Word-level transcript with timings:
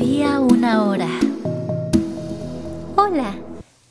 Había 0.00 0.38
una 0.38 0.84
hora. 0.84 1.08
Hola, 2.94 3.34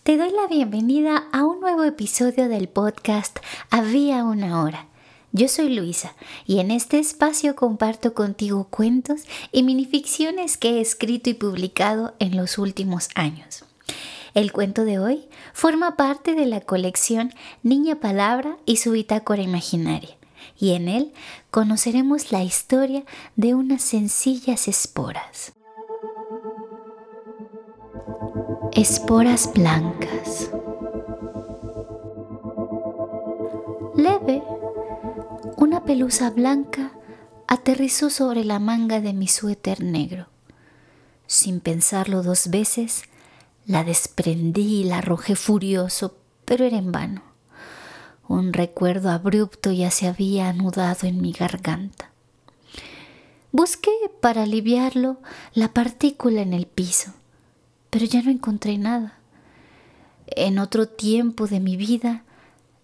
te 0.04 0.15
doy 0.15 0.31
la 0.31 0.47
bienvenida 0.47 1.25
a 1.33 1.43
un 1.43 1.59
nuevo 1.59 1.83
episodio 1.83 2.47
del 2.47 2.69
podcast 2.69 3.40
Había 3.72 4.24
una 4.24 4.64
hora. 4.64 4.85
Yo 5.33 5.50
soy 5.50 5.75
Luisa 5.75 6.16
y 6.46 6.59
en 6.59 6.72
este 6.72 6.98
espacio 6.98 7.58
comparto 7.58 8.14
contigo 8.14 8.70
cuentos 8.70 9.23
y 9.52 9.64
minificciones 9.64 10.55
que 10.55 10.78
he 10.78 10.80
escrito 10.80 11.30
y 11.30 11.34
publicado 11.34 12.16
en 12.20 12.38
los 12.38 12.58
últimos 12.58 13.10
años. 13.16 13.66
El 14.34 14.54
cuento 14.54 14.86
de 14.86 15.00
hoy 15.00 15.28
forma 15.52 15.98
parte 15.98 16.36
de 16.36 16.46
la 16.46 16.62
colección 16.62 17.34
Niña 17.64 18.00
Palabra 18.00 18.55
y 18.66 18.78
su 18.78 18.92
bitácora 18.92 19.42
imaginaria 19.42 20.16
y 20.58 20.71
en 20.71 20.88
él 20.88 21.12
conoceremos 21.52 22.32
la 22.32 22.46
historia 22.46 23.04
de 23.36 23.55
unas 23.55 23.82
sencillas 23.82 24.70
esporas. 24.70 25.57
Esporas 28.71 29.52
blancas. 29.53 30.49
Leve, 33.95 34.43
una 35.57 35.83
pelusa 35.83 36.30
blanca 36.30 36.91
aterrizó 37.47 38.09
sobre 38.09 38.43
la 38.45 38.59
manga 38.59 39.02
de 39.02 39.13
mi 39.13 39.27
suéter 39.27 39.83
negro. 39.83 40.27
Sin 41.25 41.59
pensarlo 41.59 42.23
dos 42.23 42.49
veces, 42.49 43.03
la 43.66 43.83
desprendí 43.83 44.81
y 44.81 44.83
la 44.85 44.99
arrojé 44.99 45.35
furioso, 45.35 46.16
pero 46.45 46.66
era 46.66 46.77
en 46.77 46.91
vano. 46.91 47.23
Un 48.27 48.53
recuerdo 48.53 49.09
abrupto 49.09 49.71
ya 49.71 49.91
se 49.91 50.08
había 50.08 50.49
anudado 50.49 51.08
en 51.08 51.21
mi 51.21 51.31
garganta. 51.31 52.11
Busqué 53.52 53.91
para 54.21 54.44
aliviarlo 54.44 55.17
la 55.53 55.73
partícula 55.73 56.41
en 56.41 56.53
el 56.53 56.67
piso, 56.67 57.13
pero 57.98 58.06
ya 58.06 58.22
no 58.22 58.30
encontré 58.30 58.78
nada. 58.78 59.18
En 60.28 60.59
otro 60.59 60.88
tiempo 60.88 61.48
de 61.48 61.59
mi 61.59 61.78
vida 61.78 62.26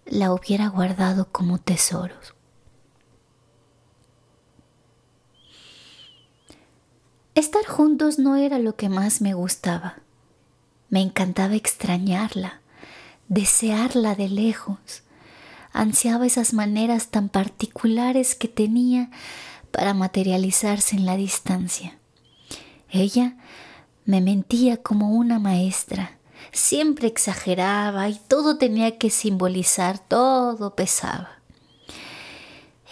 la 0.06 0.32
hubiera 0.32 0.66
guardado 0.66 1.28
como 1.30 1.58
tesoros. 1.58 2.34
Estar 7.36 7.64
juntos 7.64 8.18
no 8.18 8.34
era 8.34 8.58
lo 8.58 8.74
que 8.74 8.88
más 8.88 9.20
me 9.20 9.34
gustaba. 9.34 10.00
Me 10.88 11.00
encantaba 11.00 11.54
extrañarla, 11.54 12.60
desearla 13.28 14.16
de 14.16 14.28
lejos, 14.28 15.04
ansiaba 15.72 16.26
esas 16.26 16.52
maneras 16.54 17.10
tan 17.12 17.28
particulares 17.28 18.34
que 18.34 18.48
tenía 18.48 19.12
para 19.70 19.94
materializarse 19.94 20.96
en 20.96 21.06
la 21.06 21.16
distancia. 21.16 22.00
Ella 22.90 23.36
me 24.04 24.20
mentía 24.20 24.76
como 24.76 25.10
una 25.10 25.38
maestra, 25.38 26.18
siempre 26.52 27.08
exageraba 27.08 28.08
y 28.08 28.20
todo 28.28 28.58
tenía 28.58 28.98
que 28.98 29.10
simbolizar, 29.10 29.98
todo 29.98 30.74
pesaba. 30.74 31.30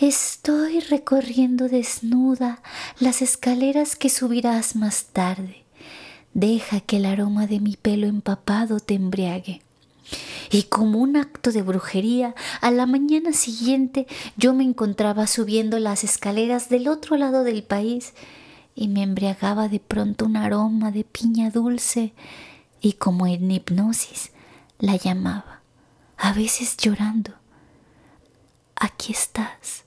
Estoy 0.00 0.80
recorriendo 0.80 1.68
desnuda 1.68 2.62
las 2.98 3.22
escaleras 3.22 3.94
que 3.94 4.08
subirás 4.08 4.74
más 4.74 5.05
tarde. 5.12 5.62
Deja 6.34 6.80
que 6.80 6.96
el 6.96 7.05
aroma 7.05 7.46
de 7.46 7.60
mi 7.60 7.77
pelo 7.77 8.06
empapado 8.06 8.80
te 8.80 8.94
embriague. 8.94 9.62
Y 10.50 10.64
como 10.64 10.98
un 10.98 11.16
acto 11.16 11.52
de 11.52 11.62
brujería, 11.62 12.34
a 12.60 12.70
la 12.70 12.86
mañana 12.86 13.33
siguiente 13.33 14.06
yo 14.36 14.55
me 14.55 14.64
encontraba 14.64 15.27
subiendo 15.27 15.78
las 15.78 16.05
escaleras 16.05 16.68
del 16.68 16.88
otro 16.88 17.16
lado 17.16 17.44
del 17.44 17.62
país 17.62 18.12
y 18.75 18.89
me 18.89 19.03
embriagaba 19.03 19.69
de 19.69 19.81
pronto 19.81 20.25
un 20.25 20.37
aroma 20.37 20.91
de 20.91 21.05
piña 21.05 21.51
dulce 21.51 22.15
y 22.81 22.95
como 22.95 23.27
en 23.27 23.51
hipnosis 23.51 24.33
la 24.79 24.97
llamaba, 24.97 25.62
a 26.17 26.33
veces 26.33 26.77
llorando. 26.77 27.33
Aquí 28.77 29.13
estás, 29.13 29.85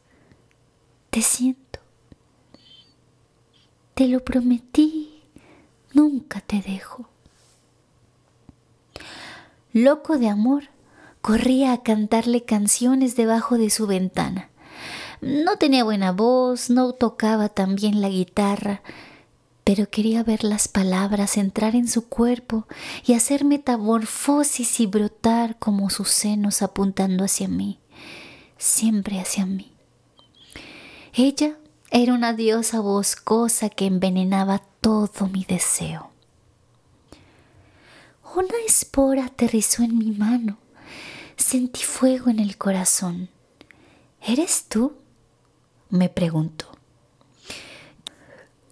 te 1.10 1.22
siento, 1.22 1.80
te 3.94 4.08
lo 4.08 4.24
prometí, 4.24 5.24
nunca 5.94 6.42
te 6.42 6.62
dejo 6.62 7.10
loco 9.76 10.18
de 10.18 10.30
amor, 10.30 10.70
corría 11.22 11.74
a 11.74 11.84
cantarle 11.84 12.46
canciones 12.46 13.18
debajo 13.18 13.58
de 13.58 13.70
su 13.70 13.88
ventana. 13.88 14.50
No 15.22 15.58
tenía 15.58 15.84
buena 15.84 16.12
voz, 16.12 16.70
no 16.70 16.94
tocaba 16.94 17.50
tan 17.50 17.76
bien 17.76 18.02
la 18.02 18.10
guitarra, 18.10 18.82
pero 19.64 19.90
quería 19.90 20.24
ver 20.24 20.44
las 20.44 20.68
palabras 20.68 21.38
entrar 21.38 21.76
en 21.76 21.88
su 21.88 22.08
cuerpo 22.08 22.68
y 23.06 23.14
hacer 23.14 23.46
metamorfosis 23.46 24.80
y 24.80 24.86
brotar 24.86 25.58
como 25.58 25.90
sus 25.90 26.10
senos 26.10 26.62
apuntando 26.62 27.24
hacia 27.24 27.48
mí, 27.48 27.80
siempre 28.58 29.20
hacia 29.20 29.46
mí. 29.46 29.72
Ella 31.14 31.58
era 31.92 32.14
una 32.14 32.34
diosa 32.34 32.80
boscosa 32.80 33.70
que 33.70 33.86
envenenaba 33.86 34.62
todo 34.82 35.28
mi 35.32 35.46
deseo. 35.46 36.12
Una 38.36 38.58
espora 38.68 39.26
aterrizó 39.26 39.82
en 39.82 39.98
mi 39.98 40.12
mano. 40.12 40.58
Sentí 41.38 41.82
fuego 41.84 42.30
en 42.30 42.40
el 42.40 42.58
corazón. 42.58 43.30
¿Eres 44.22 44.66
tú? 44.68 44.94
Me 45.96 46.10
preguntó. 46.10 46.68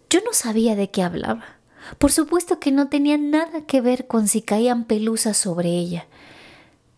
Yo 0.09 0.19
no 0.23 0.33
sabía 0.33 0.75
de 0.75 0.91
qué 0.91 1.01
hablaba. 1.01 1.43
Por 1.97 2.11
supuesto 2.11 2.59
que 2.59 2.71
no 2.71 2.87
tenía 2.87 3.17
nada 3.17 3.65
que 3.65 3.81
ver 3.81 4.07
con 4.07 4.27
si 4.27 4.41
caían 4.41 4.85
pelusas 4.85 5.37
sobre 5.37 5.69
ella, 5.69 6.07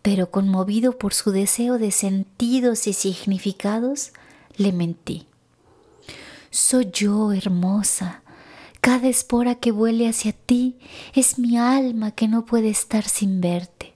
pero 0.01 0.29
conmovido 0.29 0.97
por 0.97 1.13
su 1.13 1.31
deseo 1.31 1.77
de 1.77 1.91
sentidos 1.91 2.85
y 2.87 2.93
significados, 2.93 4.11
le 4.57 4.71
mentí. 4.71 5.27
Soy 6.51 6.89
yo, 6.91 7.31
hermosa, 7.31 8.21
cada 8.81 9.07
espora 9.07 9.55
que 9.55 9.71
vuele 9.71 10.07
hacia 10.07 10.31
ti 10.31 10.77
es 11.15 11.39
mi 11.39 11.57
alma 11.57 12.11
que 12.11 12.27
no 12.27 12.45
puede 12.45 12.69
estar 12.69 13.03
sin 13.03 13.41
verte. 13.41 13.94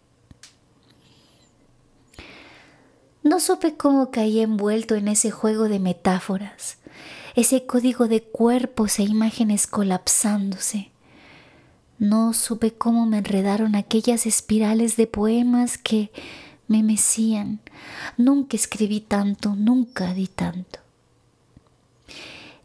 No 3.21 3.41
supe 3.41 3.75
cómo 3.75 4.11
caí 4.11 4.39
envuelto 4.39 4.95
en 4.95 5.09
ese 5.09 5.29
juego 5.29 5.67
de 5.67 5.79
metáforas, 5.79 6.77
ese 7.35 7.65
código 7.65 8.07
de 8.07 8.23
cuerpos 8.23 8.97
e 8.99 9.03
imágenes 9.03 9.67
colapsándose. 9.67 10.91
No 11.97 12.31
supe 12.33 12.73
cómo 12.73 13.05
me 13.05 13.17
enredaron 13.17 13.75
aquellas 13.75 14.25
espirales 14.25 14.95
de 14.95 15.05
poemas 15.05 15.77
que 15.77 16.11
me 16.69 16.81
mecían. 16.81 17.59
Nunca 18.15 18.55
escribí 18.55 19.01
tanto, 19.01 19.53
nunca 19.53 20.13
di 20.13 20.27
tanto. 20.27 20.79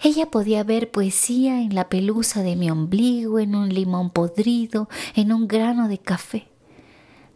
Ella 0.00 0.30
podía 0.30 0.62
ver 0.62 0.92
poesía 0.92 1.62
en 1.62 1.74
la 1.74 1.88
pelusa 1.88 2.42
de 2.42 2.54
mi 2.54 2.70
ombligo, 2.70 3.40
en 3.40 3.56
un 3.56 3.70
limón 3.70 4.10
podrido, 4.10 4.88
en 5.16 5.32
un 5.32 5.48
grano 5.48 5.88
de 5.88 5.98
café. 5.98 6.46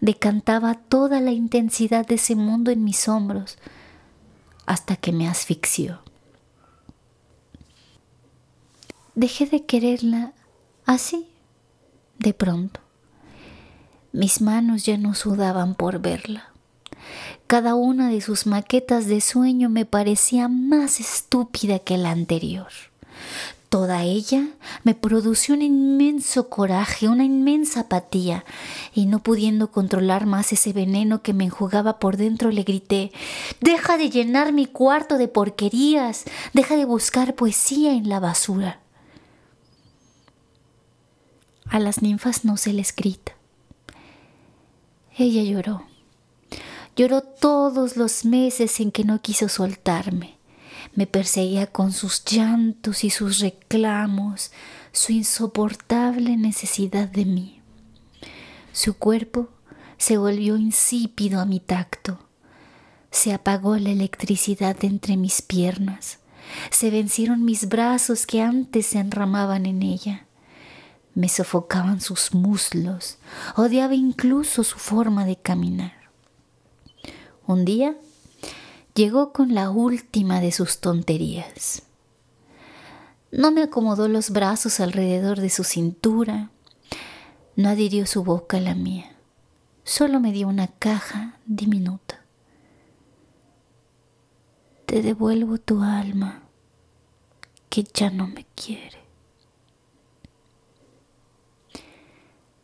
Decantaba 0.01 0.75
toda 0.75 1.21
la 1.21 1.33
intensidad 1.33 2.07
de 2.07 2.17
ese 2.17 2.35
mundo 2.35 2.71
en 2.71 2.85
mis 2.85 3.09
hombros 3.09 3.59
hasta 4.67 4.97
que 4.97 5.13
me 5.13 5.27
asfixió. 5.27 6.01
Dejé 9.15 9.47
de 9.47 9.65
quererla 9.65 10.33
así, 10.87 11.27
de 12.19 12.35
pronto. 12.35 12.81
Mis 14.13 14.41
manos 14.41 14.85
ya 14.85 14.97
no 14.97 15.15
sudaban 15.15 15.75
por 15.75 16.01
verla. 16.01 16.53
Cada 17.47 17.75
una 17.75 18.11
de 18.11 18.21
sus 18.21 18.47
maquetas 18.47 19.07
de 19.07 19.21
sueño 19.21 19.71
me 19.71 19.87
parecía 19.87 20.49
más 20.49 21.01
estúpida 21.01 21.79
que 21.79 21.97
la 21.97 22.11
anterior. 22.11 22.69
Toda 23.69 24.03
ella 24.03 24.49
me 24.83 24.95
produjo 24.95 25.53
un 25.53 25.61
inmenso 25.61 26.49
coraje, 26.49 27.07
una 27.07 27.25
inmensa 27.25 27.81
apatía, 27.81 28.47
y 28.95 29.05
no 29.05 29.23
pudiendo 29.23 29.71
controlar 29.71 30.25
más 30.25 30.55
ese 30.55 30.73
veneno 30.73 31.23
que 31.23 31.35
me 31.35 31.45
enjugaba 31.45 31.99
por 31.99 32.17
dentro, 32.17 32.51
le 32.51 32.63
grité 32.63 33.13
Deja 33.61 33.99
de 33.99 34.09
llenar 34.09 34.55
mi 34.55 34.65
cuarto 34.65 35.19
de 35.19 35.29
porquerías, 35.29 36.25
deja 36.55 36.77
de 36.77 36.87
buscar 36.87 37.35
poesía 37.35 37.93
en 37.93 38.09
la 38.09 38.21
basura. 38.21 38.81
A 41.67 41.79
las 41.79 42.01
ninfas 42.01 42.47
no 42.47 42.57
se 42.57 42.73
les 42.73 42.97
grita. 42.97 43.33
Ella 45.19 45.43
lloró. 45.43 45.83
Lloró 46.97 47.21
todos 47.21 47.99
los 47.99 48.25
meses 48.25 48.81
en 48.81 48.93
que 48.93 49.05
no 49.05 49.21
quiso 49.21 49.51
soltarme. 49.51 50.38
Me 50.99 51.07
perseguía 51.07 51.69
con 51.69 51.93
sus 51.93 52.25
llantos 52.25 53.05
y 53.05 53.11
sus 53.11 53.39
reclamos, 53.39 54.51
su 54.91 55.13
insoportable 55.13 56.37
necesidad 56.37 57.07
de 57.07 57.25
mí. 57.25 57.61
Su 58.73 58.95
cuerpo 58.95 59.49
se 59.97 60.19
volvió 60.19 60.57
insípido 60.57 61.39
a 61.39 61.45
mi 61.45 61.61
tacto. 61.61 62.19
Se 63.13 63.33
apagó 63.33 63.77
la 63.77 63.91
electricidad 63.91 64.77
entre 64.83 65.17
mis 65.17 65.41
piernas. 65.41 66.19
Se 66.71 66.91
vencieron 66.91 67.45
mis 67.45 67.69
brazos 67.69 68.27
que 68.27 68.43
antes 68.43 68.87
se 68.87 68.99
enramaban 68.99 69.67
en 69.67 69.85
ella. 69.85 70.27
Me 71.15 71.29
sofocaban 71.29 72.01
sus 72.01 72.35
muslos, 72.35 73.19
odiaba 73.55 73.95
incluso 73.95 74.65
su 74.65 74.79
forma 74.81 75.25
de 75.27 75.37
caminar. 75.37 75.93
Un 77.47 77.65
día 77.65 77.95
llegó 78.99 79.33
con 79.33 79.55
la 79.55 79.71
última 79.71 80.41
de 80.41 80.51
sus 80.51 80.81
tonterías. 80.81 81.83
No 83.31 83.53
me 83.53 83.63
acomodó 83.63 84.09
los 84.09 84.31
brazos 84.31 84.81
alrededor 84.81 85.41
de 85.41 85.51
su 85.51 85.63
cintura, 85.63 86.51
no 87.55 87.69
adhirió 87.69 88.07
su 88.07 88.25
boca 88.25 88.57
a 88.57 88.61
la 88.61 88.75
mía, 88.75 89.15
solo 89.85 90.19
me 90.19 90.33
dio 90.33 90.49
una 90.49 90.67
caja 90.67 91.39
diminuta. 91.47 92.25
Te 94.87 95.01
devuelvo 95.01 95.59
tu 95.59 95.81
alma, 95.81 96.43
que 97.69 97.85
ya 97.85 98.11
no 98.11 98.27
me 98.27 98.47
quiere. 98.57 98.99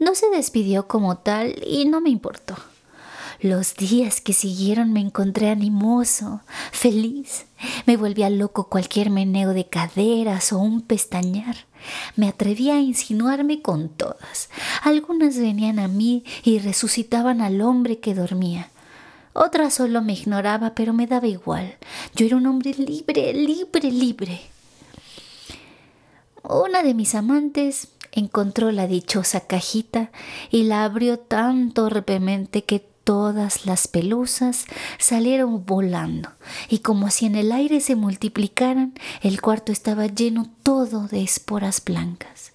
No 0.00 0.16
se 0.16 0.28
despidió 0.30 0.88
como 0.88 1.18
tal 1.18 1.62
y 1.64 1.84
no 1.84 2.00
me 2.00 2.10
importó. 2.10 2.56
Los 3.44 3.74
días 3.74 4.22
que 4.22 4.32
siguieron 4.32 4.94
me 4.94 5.00
encontré 5.00 5.50
animoso, 5.50 6.40
feliz. 6.72 7.44
Me 7.84 7.98
volvía 7.98 8.30
loco 8.30 8.70
cualquier 8.70 9.10
meneo 9.10 9.50
de 9.50 9.66
caderas 9.66 10.50
o 10.54 10.58
un 10.60 10.80
pestañear. 10.80 11.54
Me 12.16 12.26
atrevía 12.26 12.76
a 12.76 12.80
insinuarme 12.80 13.60
con 13.60 13.90
todas. 13.90 14.48
Algunas 14.82 15.36
venían 15.36 15.78
a 15.78 15.88
mí 15.88 16.24
y 16.42 16.58
resucitaban 16.58 17.42
al 17.42 17.60
hombre 17.60 17.98
que 17.98 18.14
dormía. 18.14 18.70
Otra 19.34 19.68
solo 19.68 20.00
me 20.00 20.14
ignoraba, 20.14 20.74
pero 20.74 20.94
me 20.94 21.06
daba 21.06 21.26
igual. 21.26 21.76
Yo 22.16 22.24
era 22.24 22.36
un 22.36 22.46
hombre 22.46 22.72
libre, 22.72 23.34
libre, 23.34 23.92
libre. 23.92 24.40
Una 26.42 26.82
de 26.82 26.94
mis 26.94 27.14
amantes 27.14 27.88
encontró 28.10 28.72
la 28.72 28.86
dichosa 28.86 29.40
cajita 29.40 30.10
y 30.50 30.62
la 30.62 30.86
abrió 30.86 31.18
tan 31.18 31.72
torpemente 31.72 32.64
que 32.64 32.93
todas 33.04 33.66
las 33.66 33.86
pelusas 33.86 34.64
salieron 34.98 35.64
volando 35.64 36.30
y 36.68 36.78
como 36.78 37.10
si 37.10 37.26
en 37.26 37.36
el 37.36 37.52
aire 37.52 37.80
se 37.80 37.94
multiplicaran, 37.94 38.94
el 39.20 39.40
cuarto 39.40 39.70
estaba 39.70 40.06
lleno 40.06 40.50
todo 40.62 41.06
de 41.06 41.22
esporas 41.22 41.84
blancas. 41.84 42.52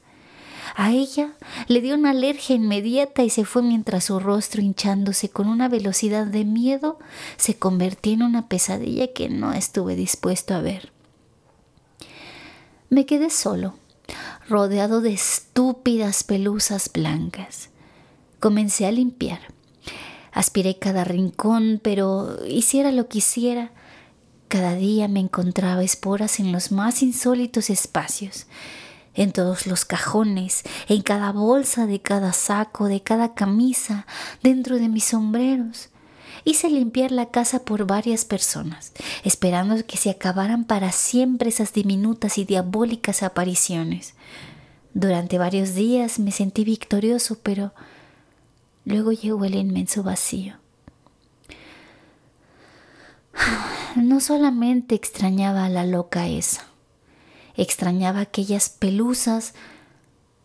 A 0.75 0.92
ella 0.92 1.34
le 1.68 1.81
dio 1.81 1.96
una 1.96 2.12
alergia 2.12 2.56
inmediata 2.56 3.24
y 3.24 3.30
se 3.30 3.46
fue 3.46 3.62
mientras 3.62 4.06
su 4.06 4.19
rostro 4.19 4.62
hinchándose 4.62 5.30
con 5.30 5.48
una 5.48 5.68
velocidad 5.68 6.25
de 6.25 6.46
miedo 6.46 7.00
se 7.38 7.57
convertía 7.57 8.13
en 8.13 8.24
una 8.24 8.48
pesadilla 8.48 9.12
que 9.13 9.30
no 9.30 9.54
estuve 9.54 9.95
dispuesto 9.95 10.54
a 10.54 10.62
ver. 10.62 10.92
Me 12.90 13.06
quedé 13.06 13.30
solo, 13.30 13.75
rodeado 14.48 15.02
de 15.02 15.13
estúpidas 15.13 16.24
pelusas 16.24 16.92
blancas. 16.92 17.69
Comencé 18.40 18.86
a 18.86 18.92
limpiar 18.92 19.59
Aspiré 20.40 20.78
cada 20.78 21.04
rincón, 21.04 21.82
pero 21.84 22.38
hiciera 22.48 22.94
lo 22.94 23.10
que 23.10 23.18
hiciera, 23.18 23.74
cada 24.48 24.74
día 24.74 25.10
me 25.10 25.20
encontraba 25.20 25.84
esporas 25.84 26.40
en 26.40 26.54
los 26.54 26.72
más 26.72 27.04
insólitos 27.04 27.70
espacios, 27.70 28.48
en 29.16 29.34
todos 29.34 29.68
los 29.68 29.84
cajones, 29.84 30.64
en 30.88 31.02
cada 31.02 31.34
bolsa 31.34 31.88
de 31.88 32.02
cada 32.02 32.32
saco, 32.32 32.86
de 32.86 33.04
cada 33.04 33.34
camisa, 33.34 34.08
dentro 34.42 34.78
de 34.78 34.88
mis 34.88 35.04
sombreros. 35.04 35.90
Hice 36.46 36.70
limpiar 36.70 37.12
la 37.12 37.26
casa 37.32 37.66
por 37.66 37.86
varias 37.86 38.24
personas, 38.24 38.94
esperando 39.26 39.86
que 39.86 39.98
se 39.98 40.10
acabaran 40.10 40.64
para 40.64 40.94
siempre 40.94 41.50
esas 41.50 41.74
diminutas 41.74 42.38
y 42.38 42.46
diabólicas 42.46 43.24
apariciones. 43.24 44.14
Durante 44.94 45.38
varios 45.38 45.76
días 45.76 46.18
me 46.18 46.32
sentí 46.32 46.64
victorioso, 46.64 47.40
pero 47.44 47.74
Luego 48.90 49.12
llegó 49.12 49.46
el 49.46 49.54
inmenso 49.54 50.02
vacío. 50.02 50.56
No 53.96 54.20
solamente 54.20 54.96
extrañaba 54.96 55.66
a 55.66 55.70
la 55.70 55.86
loca 55.86 56.28
esa, 56.28 56.66
extrañaba 57.56 58.20
aquellas 58.20 58.70
pelusas 58.70 59.54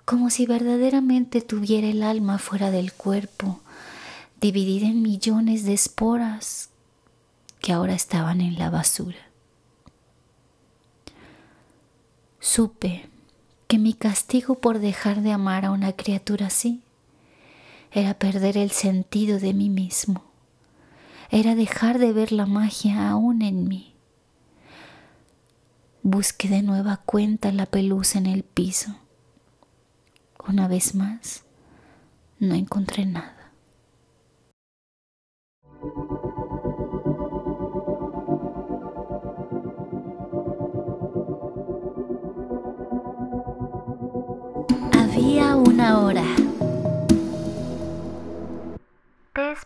como 0.05 0.29
si 0.29 0.47
verdaderamente 0.47 1.41
tuviera 1.41 1.87
el 1.89 2.03
alma 2.03 2.39
fuera 2.39 2.71
del 2.71 2.93
cuerpo, 2.93 3.61
dividida 4.41 4.87
en 4.87 5.03
millones 5.03 5.65
de 5.65 5.75
esporas 5.75 6.71
que 7.61 7.73
ahora 7.73 7.95
estaban 7.95 8.41
en 8.43 8.59
la 8.59 8.69
basura. 8.71 9.29
Supe 12.41 13.09
que 13.69 13.79
mi 13.79 13.95
castigo 13.95 14.55
por 14.57 14.81
dejar 14.81 15.23
de 15.23 15.33
amar 15.33 15.65
a 15.65 15.71
una 15.71 15.93
criatura 15.93 16.47
así 16.49 16.84
era 17.95 18.15
perder 18.15 18.57
el 18.57 18.73
sentido 18.73 19.39
de 19.39 19.55
mí 19.55 19.71
mismo, 19.71 20.25
era 21.31 21.55
dejar 21.55 22.01
de 22.01 22.13
ver 22.13 22.33
la 22.33 22.45
magia 22.45 23.09
aún 23.09 23.41
en 23.41 23.69
mí. 23.69 23.95
Busqué 26.03 26.49
de 26.49 26.63
nueva 26.63 27.01
cuenta 27.07 27.53
la 27.53 27.67
pelusa 27.67 28.19
en 28.19 28.27
el 28.27 28.43
piso. 28.43 28.97
Una 30.47 30.67
vez 30.67 30.97
más, 30.97 31.45
no 32.41 32.57
encontré 32.57 33.07
nada. 33.07 33.53
Había 44.93 45.57
una 45.57 46.01
hora 46.01 46.34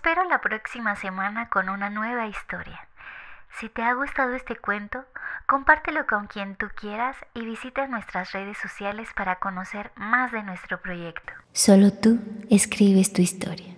espero 0.09 0.27
la 0.27 0.41
próxima 0.41 0.97
semana 0.97 1.51
con 1.51 1.69
una 1.69 1.91
nueva 1.91 2.27
historia. 2.29 2.89
Si 3.61 3.69
te 3.69 3.83
ha 3.83 3.93
gustado 3.93 4.33
este 4.33 4.57
cuento, 4.57 5.05
compártelo 5.47 6.07
con 6.07 6.29
quien 6.29 6.57
tú 6.57 6.69
quieras 6.75 7.15
y 7.35 7.45
visita 7.45 7.87
nuestras 7.89 8.33
redes 8.33 8.57
sociales 8.57 9.11
para 9.15 9.39
conocer 9.39 9.91
más 9.97 10.33
de 10.33 10.43
nuestro 10.43 10.81
proyecto. 10.81 11.35
Solo 11.53 11.93
tú 11.93 12.21
escribes 12.49 13.13
tu 13.13 13.21
historia. 13.21 13.75